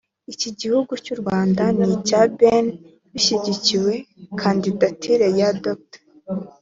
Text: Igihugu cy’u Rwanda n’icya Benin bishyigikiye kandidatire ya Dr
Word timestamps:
Igihugu 0.51 0.93
cy’u 1.05 1.17
Rwanda 1.21 1.63
n’icya 1.77 2.21
Benin 2.37 2.67
bishyigikiye 3.13 3.93
kandidatire 4.41 5.25
ya 5.39 5.49
Dr 5.63 5.99